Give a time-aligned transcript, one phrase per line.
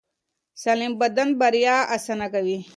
[0.61, 2.57] سالم بدن بریا اسانه کوي.